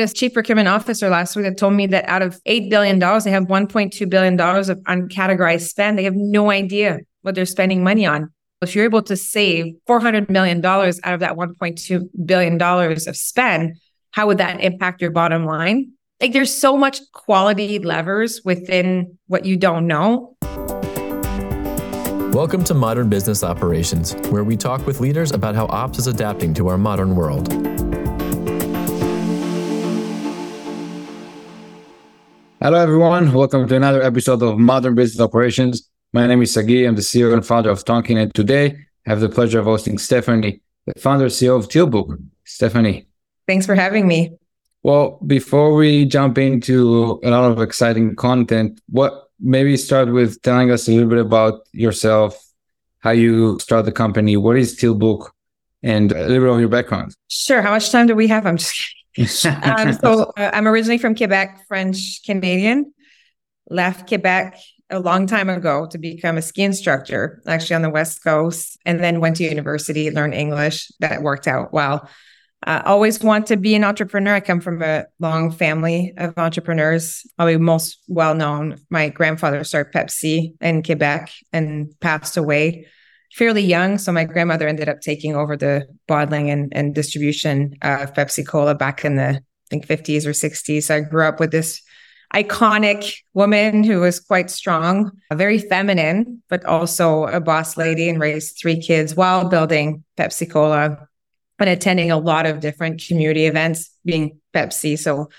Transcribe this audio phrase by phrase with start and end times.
[0.00, 2.98] had a chief procurement officer last week that told me that out of $8 billion,
[2.98, 5.98] they have $1.2 billion of uncategorized spend.
[5.98, 8.30] They have no idea what they're spending money on.
[8.60, 13.76] If you're able to save $400 million out of that $1.2 billion of spend,
[14.10, 15.92] how would that impact your bottom line?
[16.20, 20.36] Like there's so much quality levers within what you don't know.
[22.34, 26.52] Welcome to Modern Business Operations, where we talk with leaders about how ops is adapting
[26.54, 27.85] to our modern world.
[32.58, 33.34] Hello, everyone.
[33.34, 35.90] Welcome to another episode of Modern Business Operations.
[36.14, 36.86] My name is Sagi.
[36.86, 39.98] I'm the CEO and founder of Tonkean, and today I have the pleasure of hosting
[39.98, 42.18] Stephany, the founder and CEO of Tealbook.
[42.46, 43.04] Stephany.
[43.46, 44.38] Thanks for having me.
[44.82, 50.70] Well, before we jump into a lot of exciting content, what maybe start with telling
[50.70, 52.42] us a little bit about yourself,
[53.00, 55.28] how you start the company, what is Tealbook,
[55.82, 57.14] and a little bit of your background.
[57.28, 57.60] Sure.
[57.60, 58.46] How much time do we have?
[58.46, 58.95] I'm just kidding
[59.62, 62.92] um, so uh, I'm originally from Quebec, French Canadian.
[63.68, 64.58] Left Quebec
[64.90, 69.02] a long time ago to become a ski instructor, actually on the West Coast, and
[69.02, 70.90] then went to university, learned English.
[71.00, 72.08] That worked out well.
[72.66, 74.34] Uh, always want to be an entrepreneur.
[74.34, 77.26] I come from a long family of entrepreneurs.
[77.36, 78.80] Probably most well known.
[78.90, 82.86] My grandfather started Pepsi in Quebec and passed away
[83.32, 83.98] fairly young.
[83.98, 88.74] So my grandmother ended up taking over the bottling and, and distribution of Pepsi Cola
[88.74, 90.84] back in the I think 50s or 60s.
[90.84, 91.82] So I grew up with this
[92.34, 98.58] iconic woman who was quite strong, very feminine, but also a boss lady and raised
[98.58, 101.08] three kids while building Pepsi Cola
[101.58, 104.98] and attending a lot of different community events, being Pepsi.
[104.98, 105.30] So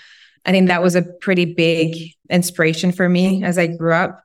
[0.44, 4.22] I think that was a pretty big inspiration for me as I grew up.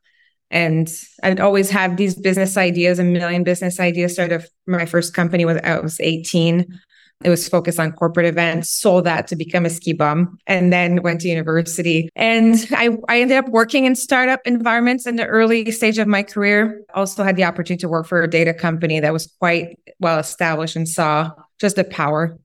[0.51, 0.89] And
[1.23, 4.13] I'd always have these business ideas, a million business ideas.
[4.13, 6.79] Started my first company when I was 18.
[7.23, 11.01] It was focused on corporate events, sold that to become a ski bum, and then
[11.01, 12.09] went to university.
[12.15, 16.23] And I, I ended up working in startup environments in the early stage of my
[16.23, 16.81] career.
[16.93, 20.75] Also had the opportunity to work for a data company that was quite well established
[20.75, 22.37] and saw just the power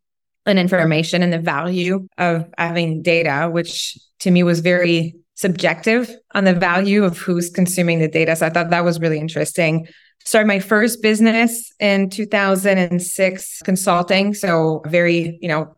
[0.47, 6.43] and information and the value of having data, which to me was very subjective on
[6.43, 8.35] the value of who's consuming the data.
[8.35, 9.87] So I thought that was really interesting.
[10.25, 14.35] Started my first business in 2006, consulting.
[14.35, 15.77] So very, you know,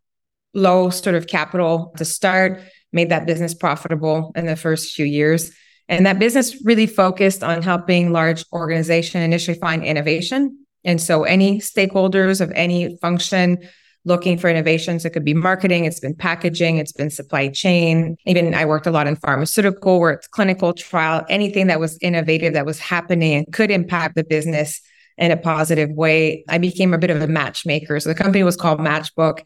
[0.55, 5.53] low sort of capital to start, made that business profitable in the first few years.
[5.89, 10.65] And that business really focused on helping large organization initially find innovation.
[10.85, 13.59] And so any stakeholders of any function
[14.05, 15.05] looking for innovations.
[15.05, 18.17] It could be marketing, it's been packaging, it's been supply chain.
[18.27, 22.55] Even I worked a lot in pharmaceutical where it's clinical trial, anything that was innovative
[22.55, 24.81] that was happening and could impact the business
[25.19, 26.45] in a positive way.
[26.49, 28.01] I became a bit of a matchmaker.
[28.01, 29.43] So the company was called Matchbook.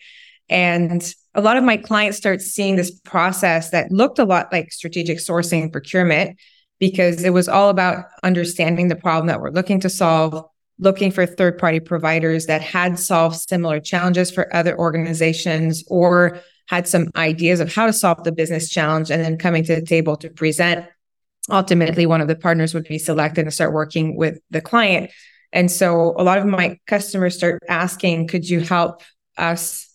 [0.49, 4.73] And a lot of my clients start seeing this process that looked a lot like
[4.73, 6.39] strategic sourcing and procurement
[6.79, 10.45] because it was all about understanding the problem that we're looking to solve,
[10.79, 16.89] looking for third party providers that had solved similar challenges for other organizations or had
[16.89, 20.17] some ideas of how to solve the business challenge and then coming to the table
[20.17, 20.87] to present.
[21.51, 25.11] Ultimately, one of the partners would be selected and start working with the client.
[25.53, 29.03] And so a lot of my customers start asking, could you help
[29.37, 29.89] us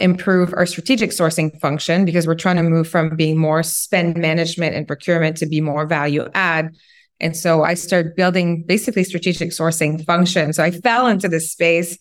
[0.00, 2.04] improve our strategic sourcing function?
[2.04, 5.86] Because we're trying to move from being more spend management and procurement to be more
[5.86, 6.74] value add.
[7.20, 10.52] And so I started building basically strategic sourcing function.
[10.52, 11.98] So I fell into this space.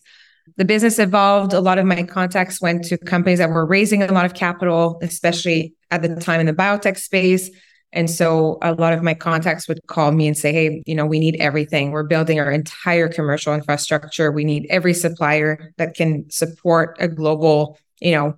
[0.58, 1.54] The business evolved.
[1.54, 5.00] A lot of my contacts went to companies that were raising a lot of capital,
[5.02, 7.50] especially at the time in the biotech space.
[7.94, 11.06] And so a lot of my contacts would call me and say, Hey, you know,
[11.06, 11.92] we need everything.
[11.92, 14.32] We're building our entire commercial infrastructure.
[14.32, 18.36] We need every supplier that can support a global, you know,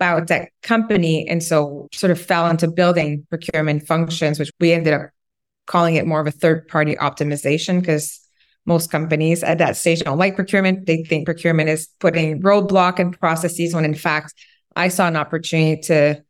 [0.00, 1.28] biotech company.
[1.28, 5.10] And so sort of fell into building procurement functions, which we ended up
[5.72, 8.20] calling it more of a third party optimization because
[8.66, 10.84] most companies at that stage don't like procurement.
[10.84, 14.34] They think procurement is putting roadblock and processes when in fact,
[14.76, 16.22] I saw an opportunity to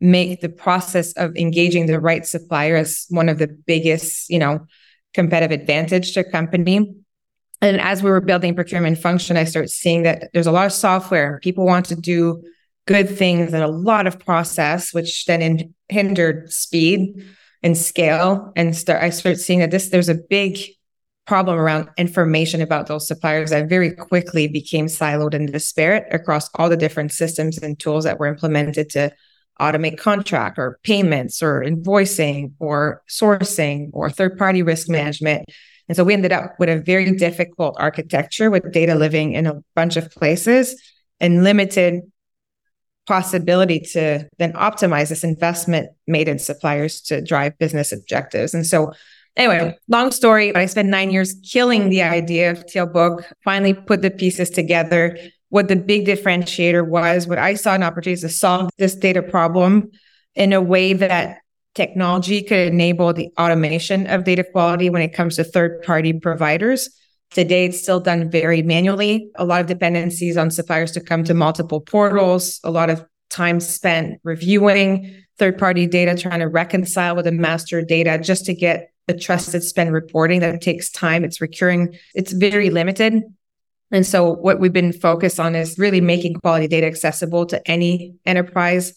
[0.00, 4.66] make the process of engaging the right supplier as one of the biggest, you know,
[5.14, 6.94] competitive advantage to a company.
[7.62, 10.72] And as we were building procurement function, I started seeing that there's a lot of
[10.72, 11.40] software.
[11.42, 12.42] People want to do
[12.86, 17.24] good things and a lot of process, which then in, hindered speed
[17.62, 20.58] and scale and start I start seeing that this there's a big
[21.26, 26.70] problem around information about those suppliers that very quickly became siloed and disparate across all
[26.70, 29.12] the different systems and tools that were implemented to
[29.60, 35.44] automate contract or payments or invoicing or sourcing or third party risk management.
[35.88, 39.60] And so we ended up with a very difficult architecture with data living in a
[39.74, 40.80] bunch of places
[41.20, 42.02] and limited
[43.08, 48.52] possibility to then optimize this investment made in suppliers to drive business objectives.
[48.52, 48.92] And so,
[49.34, 54.02] anyway, long story, but I spent nine years killing the idea of Tealbook, finally put
[54.02, 55.16] the pieces together.
[55.48, 59.90] What the big differentiator was, what I saw an opportunity to solve this data problem
[60.34, 61.38] in a way that
[61.74, 66.90] technology could enable the automation of data quality when it comes to third party providers.
[67.30, 69.30] Today, it's still done very manually.
[69.36, 73.60] A lot of dependencies on suppliers to come to multiple portals, a lot of time
[73.60, 78.90] spent reviewing third party data, trying to reconcile with the master data just to get
[79.08, 81.24] a trusted spend reporting that takes time.
[81.24, 83.22] It's recurring, it's very limited.
[83.90, 88.14] And so, what we've been focused on is really making quality data accessible to any
[88.26, 88.94] enterprise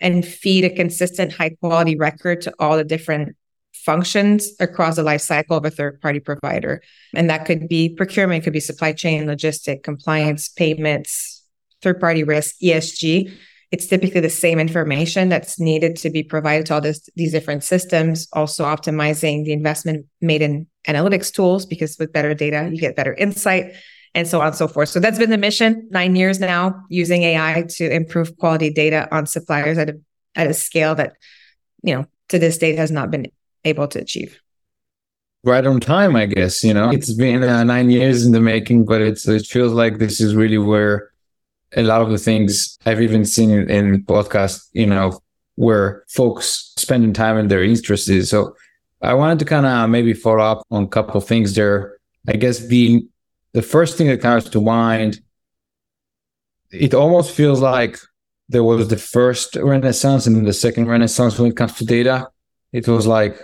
[0.00, 3.36] and feed a consistent, high quality record to all the different
[3.72, 6.82] functions across the life cycle of a third party provider.
[7.14, 11.44] And that could be procurement, could be supply chain, logistic, compliance, payments,
[11.82, 13.32] third party risk, ESG.
[13.70, 17.64] It's typically the same information that's needed to be provided to all this, these different
[17.64, 22.96] systems, also optimizing the investment made in analytics tools, because with better data, you get
[22.96, 23.72] better insight
[24.14, 24.90] and so on and so forth.
[24.90, 29.26] So that's been the mission nine years now, using AI to improve quality data on
[29.26, 30.00] suppliers at a,
[30.34, 31.16] at a scale that,
[31.82, 33.26] you know, to this date has not been
[33.64, 34.40] able to achieve.
[35.44, 36.62] Right on time, I guess.
[36.62, 39.98] You know, it's been uh, nine years in the making, but it's it feels like
[39.98, 41.10] this is really where
[41.76, 45.20] a lot of the things I've even seen in, in podcasts, you know,
[45.56, 48.30] where folks spending time in their interests is.
[48.30, 48.54] So
[49.00, 51.98] I wanted to kind of maybe follow up on a couple of things there.
[52.28, 53.04] I guess the
[53.52, 55.20] the first thing that comes to mind,
[56.70, 57.98] it almost feels like
[58.48, 62.28] there was the first renaissance and then the second renaissance when it comes to data.
[62.72, 63.36] It was like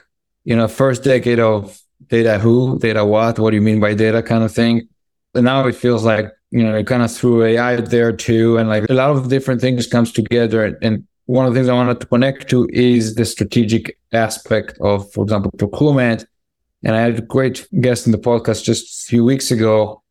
[0.48, 4.22] you know, first decade of data who, data what, what do you mean by data
[4.22, 4.88] kind of thing.
[5.34, 8.56] And now it feels like, you know, it kind of threw AI there too.
[8.56, 10.78] And like a lot of different things comes together.
[10.80, 15.12] And one of the things I wanted to connect to is the strategic aspect of,
[15.12, 16.24] for example, procurement.
[16.82, 20.02] And I had a great guest in the podcast just a few weeks ago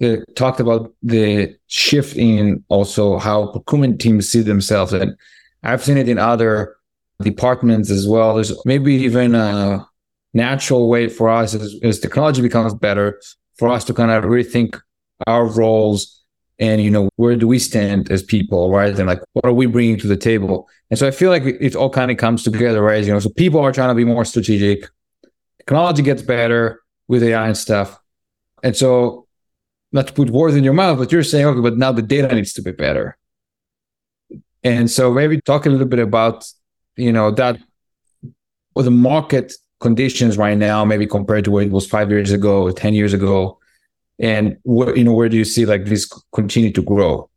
[0.00, 4.94] that talked about the shift in also how procurement teams see themselves.
[4.94, 5.14] And
[5.62, 6.76] I've seen it in other
[7.22, 8.34] departments as well.
[8.34, 9.86] There's maybe even a
[10.34, 13.20] natural way for us as, as technology becomes better
[13.58, 14.80] for us to kind of rethink
[15.26, 16.22] our roles
[16.58, 18.96] and you know where do we stand as people right?
[18.98, 20.68] And like what are we bringing to the table?
[20.90, 23.04] And so i feel like it all kind of comes together right?
[23.04, 24.88] You know so people are trying to be more strategic.
[25.58, 27.98] Technology gets better with ai and stuff.
[28.62, 29.26] And so
[29.92, 32.34] not to put words in your mouth but you're saying okay but now the data
[32.34, 33.18] needs to be better.
[34.64, 36.46] And so maybe talk a little bit about
[36.96, 37.58] you know that
[38.74, 42.62] or the market conditions right now maybe compared to where it was five years ago
[42.62, 43.58] or 10 years ago
[44.18, 47.28] and where you know where do you see like this continue to grow?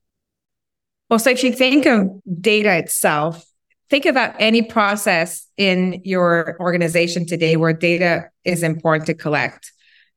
[1.10, 2.10] Well so if you think of
[2.42, 3.46] data itself
[3.90, 9.72] think about any process in your organization today where data is important to collect.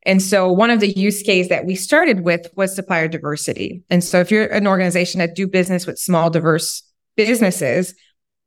[0.04, 3.82] And so one of the use case that we started with was supplier diversity.
[3.90, 6.82] And so if you're an organization that do business with small diverse
[7.16, 7.94] businesses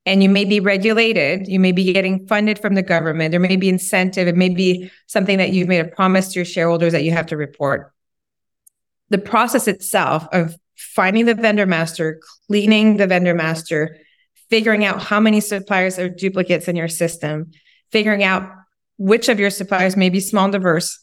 [0.05, 3.55] and you may be regulated you may be getting funded from the government there may
[3.55, 7.03] be incentive it may be something that you've made a promise to your shareholders that
[7.03, 7.91] you have to report.
[9.09, 13.97] The process itself of finding the vendor master cleaning the vendor master
[14.49, 17.51] figuring out how many suppliers are duplicates in your system
[17.91, 18.49] figuring out
[18.97, 20.97] which of your suppliers may be small and diverse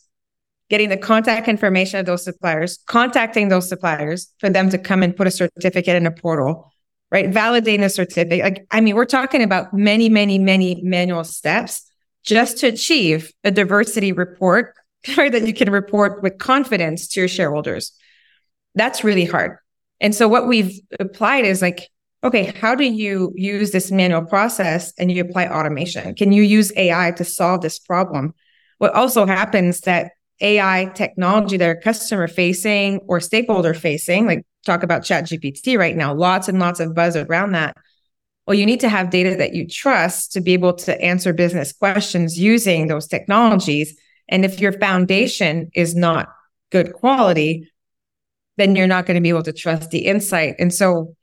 [0.69, 5.17] getting the contact information of those suppliers contacting those suppliers for them to come and
[5.17, 6.73] put a certificate in a portal
[7.11, 7.31] right?
[7.31, 8.45] Validating a certificate.
[8.45, 11.91] Like, I mean, we're talking about many, many, many manual steps
[12.23, 14.75] just to achieve a diversity report
[15.17, 17.93] right, that you can report with confidence to your shareholders.
[18.75, 19.57] That's really hard.
[20.01, 21.89] And so what we've applied is like,
[22.23, 26.15] okay, how do you use this manual process and you apply automation?
[26.15, 28.35] Can you use AI to solve this problem?
[28.79, 34.83] What also happens that AI technology that are customer facing or stakeholder facing, like talk
[34.83, 36.15] about chat gpt right now.
[36.15, 37.77] Lots and lots of buzz around that.
[38.47, 41.73] Well you need to have data that you trust to be able to answer business
[41.73, 43.99] questions using those technologies.
[44.29, 46.29] And if your foundation is not
[46.71, 47.71] good quality
[48.57, 50.57] then you're not going to be able to trust the insight.
[50.59, 51.15] And so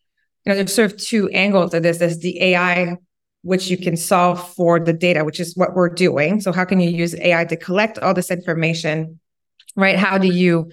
[0.46, 1.98] you know there's sort of two angles to this.
[1.98, 2.98] There's the ai
[3.42, 6.42] which you can solve for the data which is what we're doing.
[6.42, 9.20] So how can you use ai to collect all this information
[9.76, 9.98] right?
[9.98, 10.72] How do you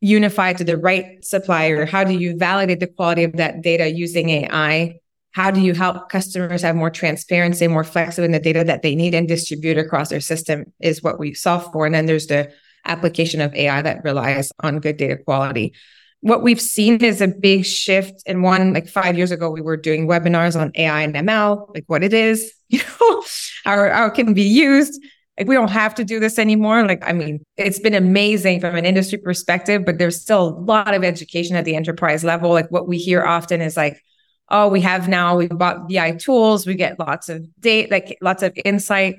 [0.00, 1.86] unify to the right supplier?
[1.86, 5.00] How do you validate the quality of that data using AI?
[5.32, 8.94] How do you help customers have more transparency, more flexible in the data that they
[8.94, 11.84] need and distribute across their system is what we solve for.
[11.84, 12.50] And then there's the
[12.86, 15.74] application of AI that relies on good data quality.
[16.22, 18.22] what we've seen is a big shift.
[18.26, 21.84] And one, like five years ago, we were doing webinars on AI and ML, like
[21.86, 23.22] what it is, you know,
[23.64, 25.00] how, how it can be used.
[25.38, 26.86] Like we don't have to do this anymore.
[26.86, 30.94] Like, I mean, it's been amazing from an industry perspective, but there's still a lot
[30.94, 32.50] of education at the enterprise level.
[32.50, 34.02] Like what we hear often is like,
[34.48, 38.42] oh, we have now, we bought BI tools, we get lots of data, like lots
[38.42, 39.16] of insight.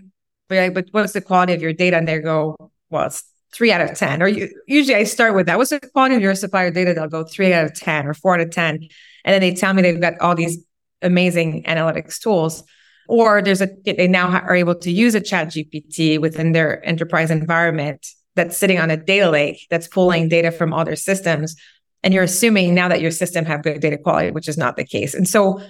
[0.47, 1.97] But, like, but what's the quality of your data?
[1.97, 2.55] And they go,
[2.89, 4.23] well, it's three out of 10.
[4.23, 5.57] Or you, usually I start with that.
[5.57, 6.93] What's the quality of your supplier data?
[6.93, 8.75] They'll go three out of 10 or four out of 10.
[8.75, 10.59] And then they tell me they've got all these
[11.01, 12.63] amazing analytics tools.
[13.07, 17.31] Or there's a, they now are able to use a chat GPT within their enterprise
[17.31, 21.55] environment that's sitting on a data lake that's pulling data from other systems.
[22.03, 24.85] And you're assuming now that your system have good data quality, which is not the
[24.85, 25.13] case.
[25.13, 25.61] And so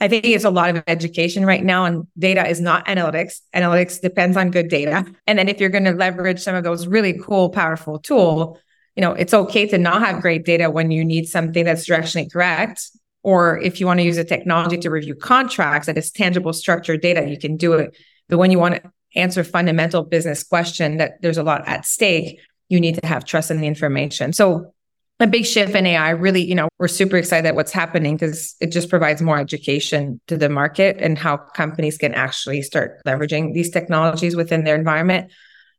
[0.00, 3.40] I think it's a lot of education right now, and data is not analytics.
[3.54, 5.06] Analytics depends on good data.
[5.28, 8.58] And then if you're going to leverage some of those really cool, powerful tool,
[8.96, 12.30] you know, it's okay to not have great data when you need something that's directionally
[12.32, 12.90] correct.
[13.22, 17.00] Or if you want to use a technology to review contracts that is tangible structured
[17.00, 17.96] data, you can do it.
[18.28, 22.40] But when you want to answer fundamental business question that there's a lot at stake,
[22.68, 24.32] you need to have trust in the information.
[24.32, 24.72] So
[25.20, 26.10] a big shift in AI.
[26.10, 30.20] Really, you know, we're super excited at what's happening because it just provides more education
[30.26, 35.30] to the market and how companies can actually start leveraging these technologies within their environment.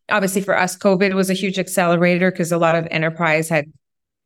[0.10, 3.66] Obviously, for us, COVID was a huge accelerator because a lot of enterprise had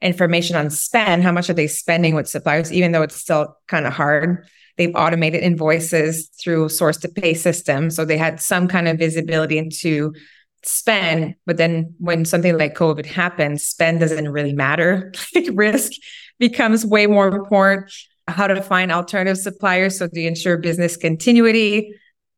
[0.01, 1.23] information on spend.
[1.23, 4.47] How much are they spending with suppliers, even though it's still kind of hard?
[4.77, 7.95] They've automated invoices through source to pay systems.
[7.95, 10.13] So they had some kind of visibility into
[10.63, 15.13] spend but then when something like covid happens spend doesn't really matter
[15.53, 15.93] risk
[16.39, 17.91] becomes way more important
[18.27, 21.93] how to find alternative suppliers so to ensure business continuity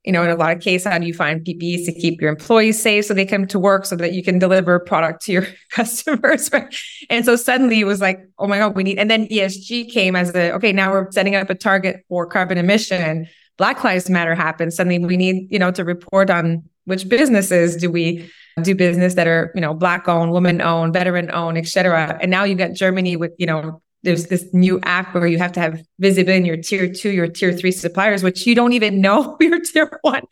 [0.05, 2.29] you know in a lot of cases how do you find ppes to keep your
[2.29, 5.47] employees safe so they come to work so that you can deliver product to your
[5.71, 6.73] customers right?
[7.09, 10.15] And so suddenly it was like oh my god we need and then esg came
[10.15, 13.27] as a okay now we're setting up a target for carbon emission.
[13.57, 17.91] Black lives matter happens suddenly we need you know to report on which businesses do
[17.91, 18.29] we
[18.63, 22.43] do business that are you know black owned woman owned veteran owned etc and now
[22.43, 25.81] you got germany with you know there's this new app where you have to have
[25.99, 29.59] visibility in your tier two your tier three suppliers which you don't even know your
[29.59, 30.23] tier one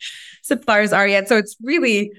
[0.42, 1.28] suppliers are yet.
[1.28, 2.12] So it's really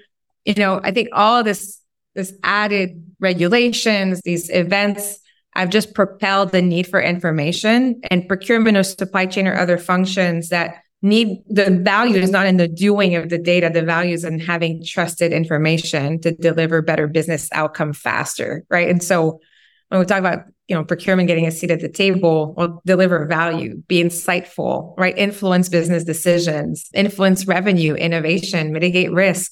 [0.46, 1.80] you know i think all this
[2.16, 5.20] this added regulations these events
[5.56, 10.50] have just propelled the need for information and procurement or supply chain or other functions
[10.50, 13.70] that need the value is not in the doing of the data.
[13.74, 18.90] The value is in having trusted information to deliver better business outcome faster right?
[18.90, 19.40] And so
[19.88, 20.40] when we talk about
[20.70, 25.18] you know procurement getting a seat at the table will deliver value be insightful right
[25.18, 29.52] influence business decisions influence revenue innovation mitigate risk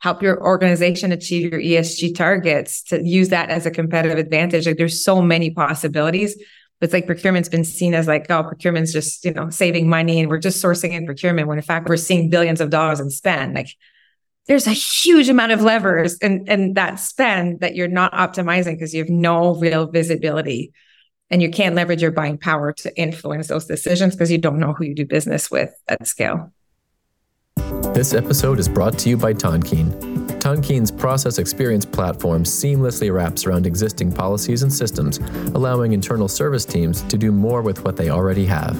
[0.00, 4.76] help your organization achieve your esg targets to use that as a competitive advantage like
[4.76, 6.36] there's so many possibilities
[6.80, 10.18] but it's like procurement's been seen as like, oh, procurement's just, you know, saving money
[10.18, 13.10] and we're just sourcing in procurement when in fact we're seeing billions of dollars in
[13.10, 13.54] spend.
[13.54, 13.68] Like
[14.50, 18.92] there's a huge amount of levers and and that spend that you're not optimizing because
[18.92, 20.72] you have no real visibility
[21.30, 24.72] and you can't leverage your buying power to influence those decisions because you don't know
[24.72, 26.52] who you do business with at scale.
[27.94, 29.92] This episode is brought to you by Tonkean.
[30.40, 35.18] Tonkean's process experience platform seamlessly wraps around existing policies and systems,
[35.54, 38.76] allowing internal service teams to do more with what they already have.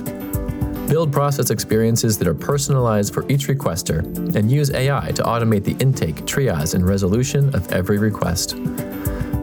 [0.90, 4.00] Build process experiences that are personalized for each requester
[4.34, 8.56] and use AI to automate the intake, triage, and resolution of every request.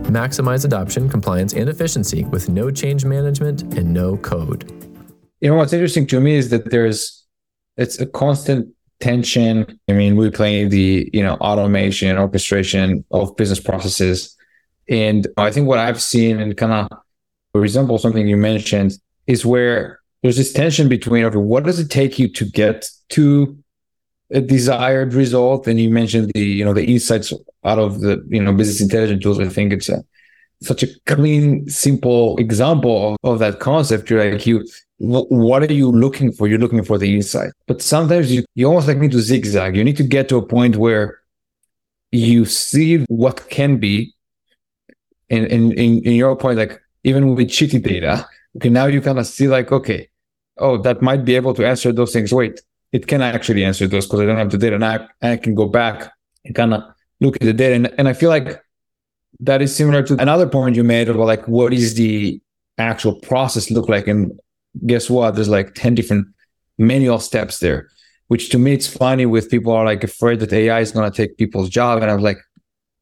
[0.04, 4.70] Maximize adoption, compliance, and efficiency with no change management and no code.
[5.40, 7.26] You know what's interesting to me is that there's
[7.78, 8.68] it's a constant
[9.00, 9.80] tension.
[9.88, 14.36] I mean, we play the, you know, automation, orchestration of business processes.
[14.90, 17.00] And I think what I've seen and kind of
[17.54, 18.92] resemble something you mentioned
[19.28, 23.58] is where there's this tension between okay, what does it take you to get to
[24.32, 25.68] a desired result?
[25.68, 27.34] And you mentioned the, you know, the insights
[27.64, 29.40] out of the, you know, business intelligence tools.
[29.40, 30.04] I think it's a
[30.62, 34.10] such a clean, simple example of, of that concept.
[34.10, 34.66] You're like you
[35.00, 36.48] what are you looking for?
[36.48, 37.52] You're looking for the insight.
[37.68, 39.76] But sometimes you, you almost like need to zigzag.
[39.76, 41.20] You need to get to a point where
[42.12, 44.14] you see what can be.
[45.30, 49.20] And in, in, in your point, like even with cheating data, okay, now you kind
[49.20, 50.10] of see like, okay,
[50.58, 52.34] oh, that might be able to answer those things.
[52.34, 52.62] Wait,
[52.92, 54.78] it can actually answer those because I don't have the data.
[54.78, 56.12] Now I, I can go back
[56.46, 56.84] and kind of
[57.20, 57.76] look at the data.
[57.76, 58.62] And, and I feel like
[59.40, 62.42] that is similar to another point you made about like, what is the
[62.78, 64.08] actual process look like?
[64.08, 64.40] And
[64.86, 65.36] guess what?
[65.36, 66.28] There's like 10 different
[66.78, 67.90] manual steps there,
[68.28, 71.16] which to me, it's funny with people are like afraid that AI is going to
[71.16, 72.02] take people's job.
[72.02, 72.38] And I was like,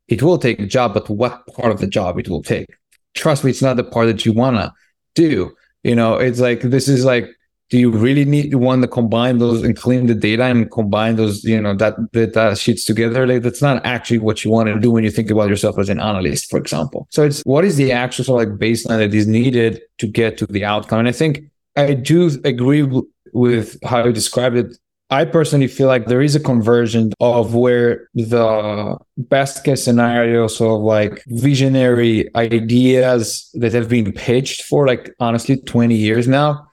[0.08, 2.68] it will take a job, but what part of the job it will take?
[3.16, 4.74] trust me, it's not the part that you wanna
[5.16, 5.56] do.
[5.84, 7.30] You know, it's like this is like
[7.70, 11.16] do you really need to want to combine those and clean the data and combine
[11.16, 13.26] those you know that data sheets together?
[13.26, 15.90] Like that's not actually what you want to do when you think about yourself as
[15.90, 17.08] an analyst for example.
[17.12, 20.38] So it's what is the actual sort of like baseline that is needed to get
[20.40, 21.00] to the outcome?
[21.00, 21.44] And i think
[21.76, 22.88] i do agree
[23.34, 24.78] with how you described it
[25.16, 30.82] I personally feel like there is a conversion of where the best case scenarios of
[30.82, 36.68] like visionary ideas that have been pitched for like honestly 20 years now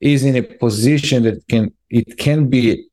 [0.00, 2.88] is in a position that can it can be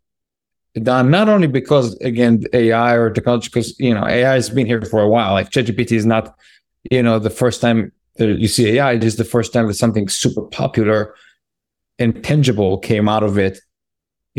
[0.84, 4.82] done not only because again AI or technology because you know AI has been here
[4.82, 5.32] for a while.
[5.32, 6.36] Like ChatGPT is not
[6.92, 9.76] you know the first time that you see AI it is the first time that
[9.76, 11.16] something super popular
[12.00, 13.60] and tangible came out of it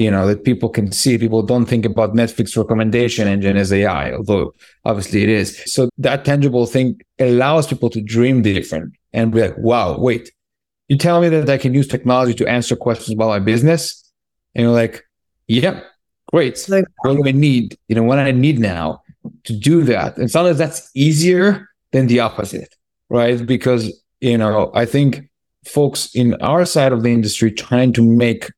[0.00, 4.12] you know that people can see people don't think about Netflix recommendation engine as AI
[4.12, 4.52] although
[4.84, 9.58] obviously it is so that tangible thing allows people to dream different and be like
[9.58, 10.30] wow wait
[10.90, 14.12] you tell me that I can use technology to answer questions about my business.
[14.56, 15.04] And you're like,
[15.46, 15.82] yeah,
[16.32, 16.68] great.
[16.68, 17.78] Like, what do I need?
[17.86, 19.00] You know, what I need now
[19.44, 20.18] to do that.
[20.18, 22.74] And sometimes that's easier than the opposite,
[23.08, 23.46] right?
[23.46, 25.30] Because, you know, I think
[25.64, 28.50] folks in our side of the industry trying to make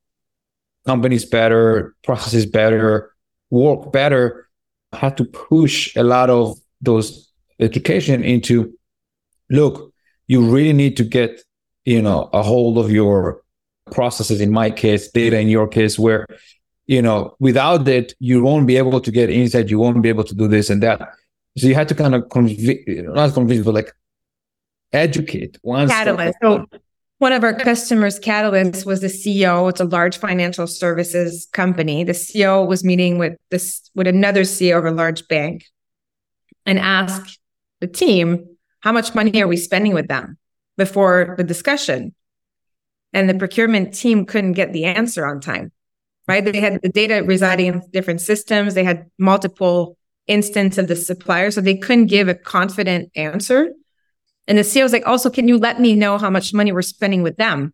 [0.87, 3.13] companies better, processes better,
[3.51, 4.49] work better,
[4.93, 8.73] have to push a lot of those education into
[9.51, 9.93] look,
[10.27, 11.43] you really need to get
[11.85, 13.43] you know a hold of your
[13.91, 16.27] processes in my case data in your case where
[16.87, 20.25] you know without it you won't be able to get insight you won't be able
[20.25, 21.01] to do this and that.
[21.59, 23.93] So you had to kind of convince not convince but like
[24.93, 26.39] educate one catalyst.
[26.41, 26.67] so
[27.23, 32.13] one of our customers catalyst was the ceo it's a large financial services company the
[32.13, 35.65] ceo was meeting with this with another ceo of a large bank
[36.67, 37.39] and asked
[37.81, 38.47] the team
[38.81, 40.39] how much money are we spending with them
[40.77, 42.15] before the discussion.
[43.13, 45.71] And the procurement team couldn't get the answer on time,
[46.27, 46.45] right?
[46.45, 48.75] They had the data residing in different systems.
[48.75, 53.71] They had multiple instances of the supplier, so they couldn't give a confident answer.
[54.49, 56.83] And the CEO was like, also, can you let me know how much money we're
[56.83, 57.73] spending with them?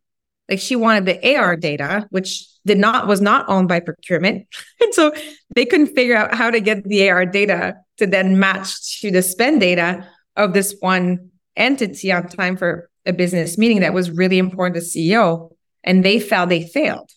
[0.48, 4.46] Like she wanted the AR data, which did not was not owned by procurement.
[4.80, 5.12] And so
[5.54, 9.22] they couldn't figure out how to get the AR data to then match to the
[9.22, 14.38] spend data of this one entity on time for a business meeting that was really
[14.38, 15.50] important to CEO,
[15.82, 17.10] and they felt they failed.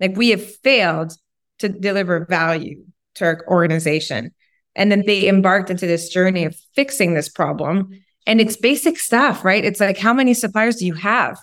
[0.00, 1.12] Like we have failed
[1.60, 4.34] to deliver value to our organization.
[4.74, 7.90] And then they embarked into this journey of fixing this problem.
[8.26, 9.64] And it's basic stuff, right?
[9.64, 11.38] It's like, how many suppliers do you have?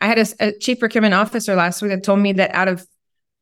[0.00, 2.86] I had a, a chief procurement officer last week that told me that out of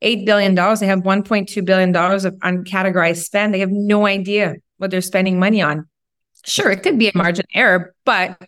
[0.03, 3.53] $8 billion, they have $1.2 billion of uncategorized spend.
[3.53, 5.87] They have no idea what they're spending money on.
[6.45, 8.41] Sure, it could be a margin error, but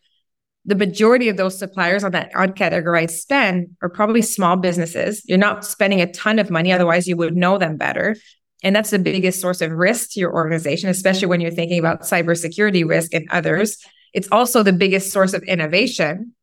[0.66, 5.24] the majority of those suppliers on that uncategorized spend are probably small businesses.
[5.26, 8.16] You're not spending a ton of money, otherwise, you would know them better.
[8.62, 12.02] And that's the biggest source of risk to your organization, especially when you're thinking about
[12.02, 13.84] cybersecurity risk and others.
[14.14, 16.34] It's also the biggest source of innovation.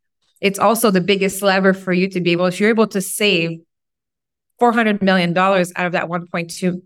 [0.41, 3.61] It's also the biggest lever for you to be able, if you're able to save
[4.61, 6.83] $400 million out of that $1.2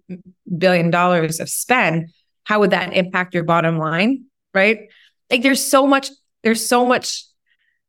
[0.58, 2.10] billion of spend,
[2.44, 4.24] how would that impact your bottom line?
[4.54, 4.88] right?
[5.30, 6.10] Like there's so much,
[6.42, 7.24] there's so much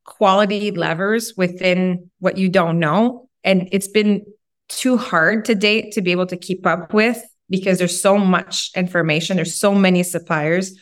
[0.06, 3.30] quality levers within what you don't know.
[3.44, 4.26] And it's been
[4.70, 8.72] too hard to date to be able to keep up with because there's so much
[8.76, 9.36] information.
[9.36, 10.78] There's so many suppliers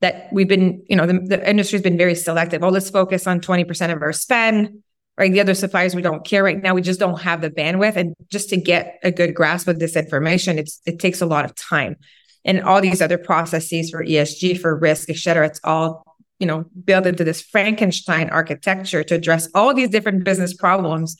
[0.00, 2.62] that we've been, you know, the, the industry's been very selective.
[2.62, 4.82] Oh, let's focus on 20% of our spend,
[5.16, 5.32] right?
[5.32, 6.74] The other suppliers we don't care right now.
[6.74, 7.96] We just don't have the bandwidth.
[7.96, 11.44] And just to get a good grasp of this information, it's it takes a lot
[11.44, 11.96] of time
[12.44, 15.46] and all these other processes for ESG, for risk, et cetera.
[15.46, 16.04] It's all,
[16.38, 21.16] you know, built into this Frankenstein architecture to address all these different business problems.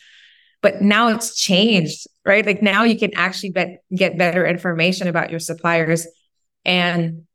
[0.61, 2.45] But now it's changed, right?
[2.45, 6.07] Like now you can actually bet, get better information about your suppliers
[6.65, 7.27] and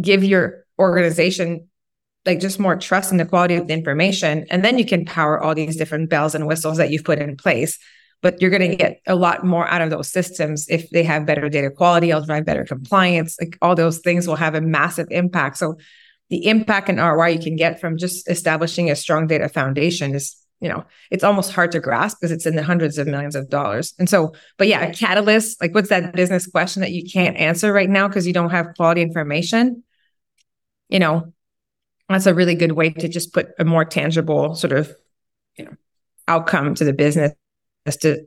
[0.00, 1.68] give your organization
[2.24, 4.46] like just more trust in the quality of the information.
[4.50, 7.36] And then you can power all these different bells and whistles that you've put in
[7.36, 7.78] place
[8.22, 11.26] but you're going to get a lot more out of those systems if they have
[11.26, 13.36] better data quality, it'll drive better compliance.
[13.40, 15.58] Like all those things will have a massive impact.
[15.58, 15.76] So
[16.30, 20.34] the impact and ROI you can get from just establishing a strong data foundation is,
[20.60, 23.48] you know, it's almost hard to grasp because it's in the hundreds of millions of
[23.48, 23.94] dollars.
[23.98, 27.72] And so, but yeah, a catalyst, like what's that business question that you can't answer
[27.72, 29.84] right now because you don't have quality information?
[30.88, 31.32] You know,
[32.08, 34.94] that's a really good way to just put a more tangible sort of,
[35.56, 35.72] you know,
[36.28, 37.32] outcome to the business
[37.84, 38.26] as to you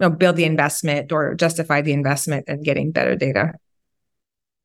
[0.00, 3.52] know, build the investment or justify the investment and getting better data.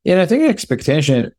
[0.03, 1.31] Yeah, and I think expectation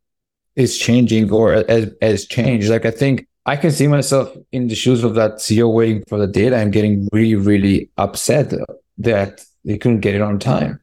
[0.56, 2.68] is changing or as as changed.
[2.68, 6.18] Like I think I can see myself in the shoes of that CEO waiting for
[6.18, 8.52] the data and getting really, really upset
[8.98, 10.80] that they couldn't get it on time.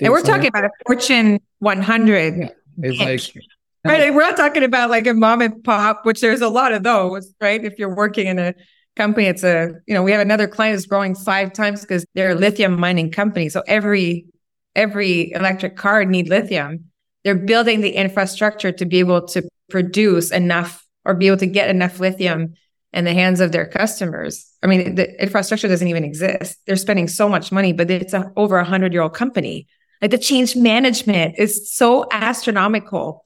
[0.00, 2.36] And we're talking about a Fortune 100.
[2.36, 2.48] Yeah.
[2.82, 3.44] It's like
[3.84, 4.14] right.
[4.14, 7.32] We're not talking about like a mom and pop, which there's a lot of those,
[7.40, 7.64] right?
[7.64, 8.54] If you're working in a
[8.96, 12.30] company, it's a you know we have another client that's growing five times because they're
[12.30, 13.48] a lithium mining company.
[13.48, 14.26] So every
[14.76, 16.86] every electric car need lithium.
[17.24, 21.68] They're building the infrastructure to be able to produce enough or be able to get
[21.68, 22.54] enough lithium
[22.92, 24.46] in the hands of their customers.
[24.62, 26.58] I mean, the infrastructure doesn't even exist.
[26.66, 29.68] They're spending so much money, but it's a, over a hundred year old company.
[30.02, 33.24] Like the change management is so astronomical.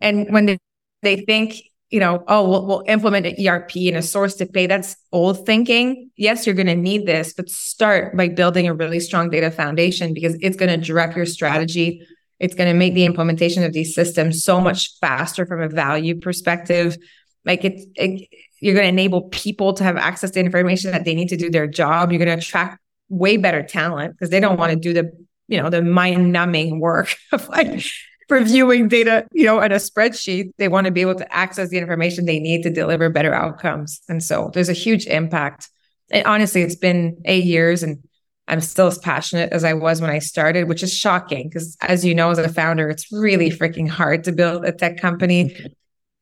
[0.00, 0.58] And when they,
[1.02, 4.66] they think, you know, oh, we'll, we'll implement an ERP and a source to pay,
[4.66, 6.10] that's old thinking.
[6.16, 10.14] Yes, you're going to need this, but start by building a really strong data foundation
[10.14, 12.06] because it's going to direct your strategy.
[12.38, 16.20] It's going to make the implementation of these systems so much faster from a value
[16.20, 16.96] perspective.
[17.44, 18.28] Like it's, it,
[18.60, 21.50] you're going to enable people to have access to information that they need to do
[21.50, 22.12] their job.
[22.12, 25.10] You're going to attract way better talent because they don't want to do the
[25.50, 27.84] you know, the mind numbing work of like
[28.30, 30.52] reviewing data, you know, in a spreadsheet.
[30.58, 34.00] They want to be able to access the information they need to deliver better outcomes.
[34.08, 35.68] And so there's a huge impact.
[36.10, 38.02] And honestly, it's been eight years and
[38.48, 42.04] I'm still as passionate as I was when I started, which is shocking because, as
[42.04, 45.56] you know, as a founder, it's really freaking hard to build a tech company,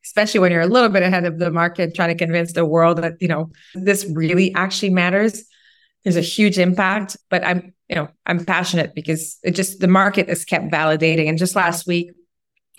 [0.05, 2.99] especially when you're a little bit ahead of the market, trying to convince the world
[2.99, 5.43] that, you know, this really actually matters.
[6.03, 10.29] There's a huge impact, but I'm you know, I'm passionate because it just the market
[10.29, 11.27] has kept validating.
[11.27, 12.11] And just last week,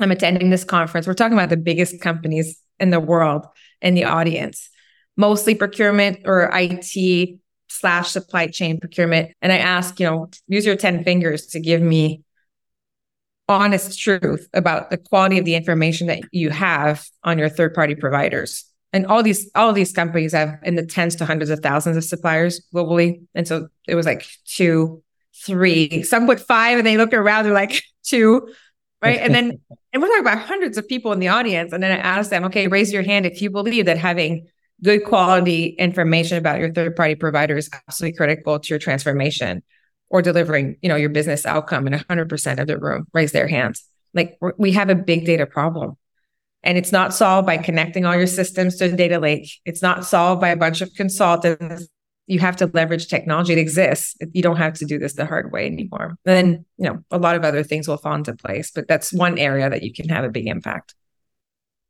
[0.00, 1.06] I'm attending this conference.
[1.06, 3.44] We're talking about the biggest companies in the world
[3.82, 4.70] in the audience,
[5.16, 9.32] mostly procurement or IT slash supply chain procurement.
[9.42, 12.22] And I ask, you know, use your 10 fingers to give me
[13.48, 17.96] honest truth about the quality of the information that you have on your third party
[17.96, 21.96] providers and all these all these companies have in the tens to hundreds of thousands
[21.96, 23.22] of suppliers globally.
[23.34, 25.02] And so it was like two
[25.44, 28.48] three some put five and they look around they're like two
[29.02, 29.18] right?
[29.18, 29.60] And then
[29.92, 31.72] and we're talking about hundreds of people in the audience.
[31.72, 34.48] And then i asked them okay raise your hand if you believe that having
[34.82, 39.62] good quality information about your third party provider is absolutely critical to your transformation
[40.08, 43.06] or delivering you know your business outcome and 100% of the room.
[43.12, 43.84] Raise their hands.
[44.14, 45.96] Like we have a big data problem
[46.62, 49.50] and it's not solved by connecting all your systems to a data lake.
[49.64, 51.88] It's not solved by a bunch of consultants.
[52.26, 54.16] You have to leverage technology that exists.
[54.32, 56.16] You don't have to do this the hard way anymore.
[56.24, 59.12] And Then, you know, a lot of other things will fall into place, but that's
[59.12, 60.94] one area that you can have a big impact.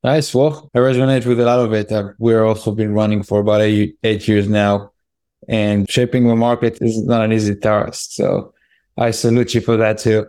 [0.03, 0.35] Nice.
[0.35, 1.93] Well, I resonate with a lot of it.
[2.19, 4.93] We're also been running for about eight, eight years now,
[5.47, 8.13] and shaping the market is not an easy task.
[8.13, 8.55] So
[8.97, 10.27] I salute you for that too.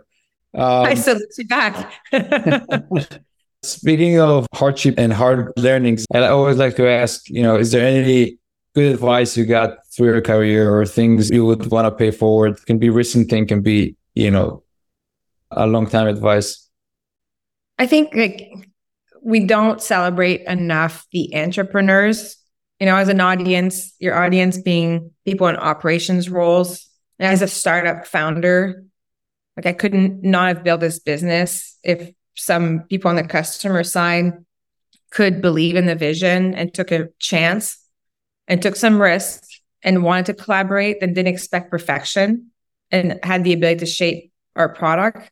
[0.54, 1.92] Um, I salute you back.
[3.64, 7.70] Speaking of hardship and hard learnings, and I always like to ask, you know, is
[7.70, 8.38] there any
[8.74, 12.58] good advice you got through your career or things you would want to pay forward?
[12.58, 14.64] It can be recent thing, can be, you know,
[15.50, 16.68] a long time advice.
[17.78, 18.50] I think like
[19.22, 22.36] we don't celebrate enough the entrepreneurs.
[22.80, 26.88] You know, as an audience, your audience being people in operations roles.
[27.20, 28.84] As a startup founder,
[29.56, 34.32] like I couldn't not have built this business if some people on the customer side
[35.10, 37.78] could believe in the vision and took a chance
[38.48, 39.42] and took some risk
[39.82, 42.50] and wanted to collaborate and didn't expect perfection
[42.90, 45.30] and had the ability to shape our product.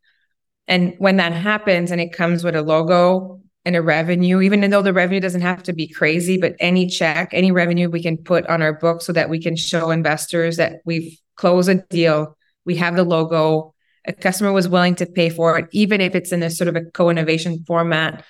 [0.67, 4.83] And when that happens and it comes with a logo and a revenue, even though
[4.83, 8.47] the revenue doesn't have to be crazy, but any check, any revenue we can put
[8.47, 12.77] on our book so that we can show investors that we've closed a deal, we
[12.77, 13.75] have the logo,
[14.07, 16.77] a customer was willing to pay for it, even if it's in a sort of
[16.77, 18.25] a co-innovation format.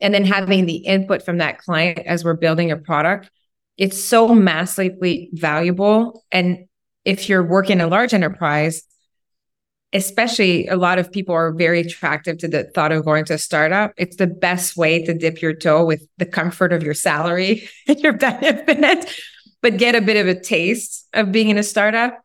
[0.00, 3.30] And then having the input from that client as we're building a product,
[3.76, 6.24] it's so massively valuable.
[6.30, 6.66] And
[7.04, 8.82] if you're working a large enterprise,
[9.92, 13.38] especially a lot of people are very attractive to the thought of going to a
[13.38, 13.92] startup.
[13.96, 17.98] It's the best way to dip your toe with the comfort of your salary and
[18.00, 19.20] your benefits,
[19.62, 22.18] but get a bit of a taste of being in a startup.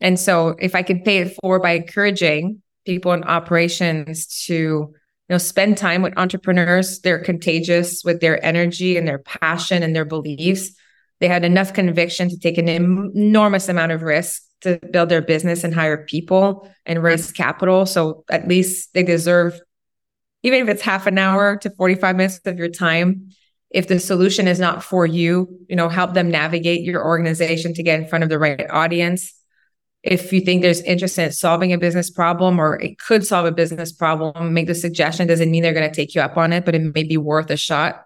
[0.00, 4.94] And so if I could pay it forward by encouraging people in operations to you
[5.28, 10.06] know spend time with entrepreneurs they're contagious with their energy and their passion and their
[10.06, 10.70] beliefs.
[11.20, 15.64] They had enough conviction to take an enormous amount of risk to build their business
[15.64, 17.86] and hire people and raise capital.
[17.86, 19.60] So at least they deserve
[20.42, 23.30] even if it's half an hour to 45 minutes of your time
[23.70, 27.82] if the solution is not for you you know help them navigate your organization to
[27.82, 29.37] get in front of the right audience
[30.10, 33.52] if you think there's interest in solving a business problem or it could solve a
[33.52, 35.26] business problem, make the suggestion.
[35.26, 37.50] Doesn't mean they're going to take you up on it, but it may be worth
[37.50, 38.04] a shot.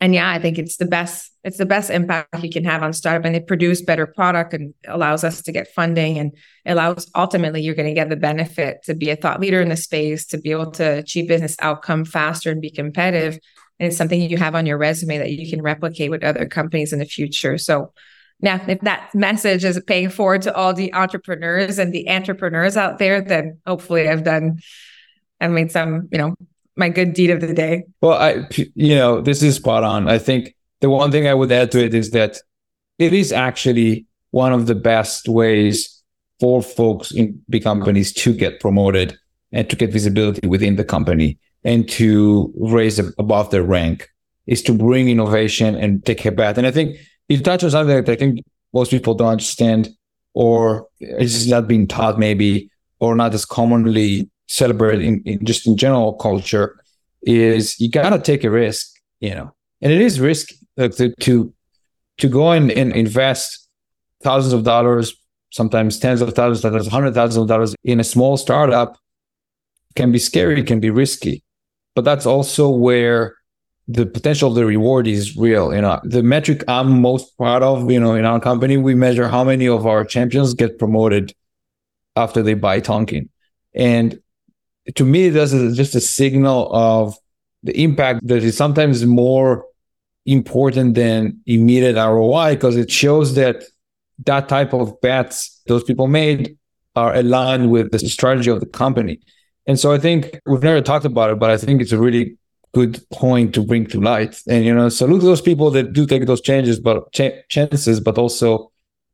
[0.00, 2.92] And yeah, I think it's the best, it's the best impact you can have on
[2.92, 7.62] startup and it produces better product and allows us to get funding and allows ultimately
[7.62, 10.38] you're going to get the benefit to be a thought leader in the space, to
[10.38, 13.38] be able to achieve business outcome faster and be competitive.
[13.78, 16.92] And it's something you have on your resume that you can replicate with other companies
[16.92, 17.58] in the future.
[17.58, 17.92] So
[18.44, 22.98] now, if that message is paying forward to all the entrepreneurs and the entrepreneurs out
[22.98, 24.60] there, then hopefully I've done,
[25.40, 26.36] I've made some, you know,
[26.76, 27.84] my good deed of the day.
[28.02, 30.08] Well, I, you know, this is spot on.
[30.08, 32.36] I think the one thing I would add to it is that
[32.98, 36.02] it is actually one of the best ways
[36.38, 39.16] for folks in big companies to get promoted
[39.52, 44.10] and to get visibility within the company and to raise above their rank
[44.46, 46.58] is to bring innovation and take a bet.
[46.58, 48.40] And I think you touch on something that I think
[48.72, 49.88] most people don't understand,
[50.34, 55.76] or is not being taught, maybe, or not as commonly celebrated in, in just in
[55.76, 56.76] general culture.
[57.22, 61.54] Is you gotta take a risk, you know, and it is risk like, to, to
[62.18, 63.68] to go and, and invest
[64.22, 65.14] thousands of dollars,
[65.50, 68.98] sometimes tens of thousands of dollars, hundred thousands of dollars in a small startup
[69.96, 71.42] can be scary, can be risky,
[71.94, 73.36] but that's also where
[73.86, 75.74] the potential of the reward is real.
[75.74, 79.28] You know, the metric I'm most proud of, you know, in our company, we measure
[79.28, 81.34] how many of our champions get promoted
[82.16, 83.28] after they buy Tonkean.
[83.74, 84.18] And
[84.94, 87.16] to me, this is just a signal of
[87.62, 89.64] the impact that is sometimes more
[90.26, 93.64] important than immediate ROI because it shows that
[94.24, 96.56] that type of bets those people made
[96.96, 99.20] are aligned with the strategy of the company.
[99.66, 102.36] And so I think we've never talked about it, but I think it's a really
[102.74, 104.40] good point to bring to light.
[104.48, 108.18] And you know, salute those people that do take those changes, but ch- chances, but
[108.18, 108.70] also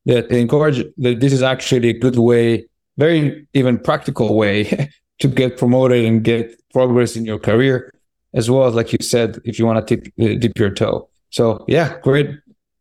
[0.06, 4.88] that encourage that this is actually a good way, very even practical way
[5.20, 7.92] to get promoted and get progress in your career,
[8.32, 11.08] as well as like you said, if you want to dip, uh, dip your toe.
[11.30, 12.30] So yeah, great,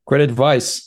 [0.06, 0.86] great advice.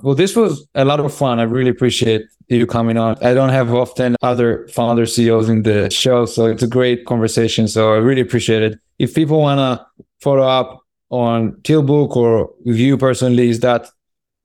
[0.00, 1.38] Well, this was a lot of fun.
[1.38, 3.16] I really appreciate you coming on.
[3.22, 7.68] I don't have often other founder CEOs in the show, so it's a great conversation.
[7.68, 12.76] So I really appreciate it if people want to follow up on Tealbook or with
[12.76, 13.86] you personally, is that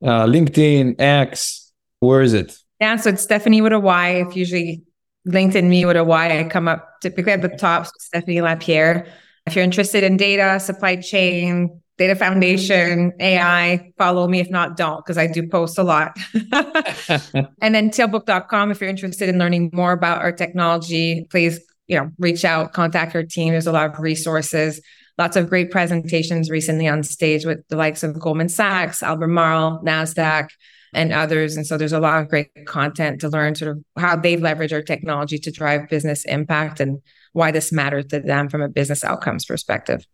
[0.04, 1.72] uh, LinkedIn, X?
[2.00, 2.58] Where is it?
[2.80, 4.10] Yeah, so it's Stephany with a Y.
[4.28, 4.84] If usually
[5.28, 9.08] LinkedIn me with a Y, I come up typically at the top, so Stephany Lapierre.
[9.46, 14.40] If you're interested in data, supply chain, data foundation, AI, follow me.
[14.40, 16.18] If not, don't, because I do post a lot.
[16.54, 22.12] and then tealbook.com, if you're interested in learning more about our technology, please you know,
[22.18, 23.52] reach out, contact our team.
[23.52, 24.82] There's a lot of resources,
[25.18, 30.50] lots of great presentations recently on stage with the likes of Goldman Sachs, Albemarle, NASDAQ,
[30.94, 31.56] and others.
[31.56, 34.74] And so there's a lot of great content to learn sort of how they leverage
[34.74, 37.02] our technology to drive business impact and
[37.34, 40.06] why this matters to them from a business outcomes perspective.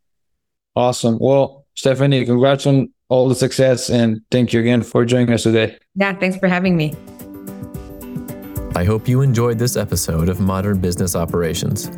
[0.75, 1.17] Awesome.
[1.19, 5.77] Well, Stephany, congrats on all the success and thank you again for joining us today.
[5.95, 6.95] Yeah, thanks for having me.
[8.75, 11.91] I hope you enjoyed this episode of Modern Business Operations.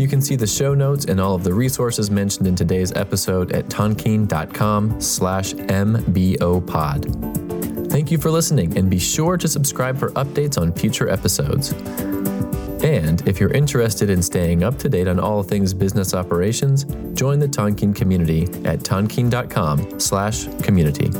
[0.00, 3.50] You can see the show notes and all of the resources mentioned in today's episode
[3.52, 7.10] at tonkean.com slash mbopod.
[7.90, 11.72] Thank you for listening and be sure to subscribe for updates on future episodes.
[12.84, 17.40] And if you're interested in staying up to date on all things business operations, join
[17.40, 21.10] the Tonkean community at tonkean.com slash community.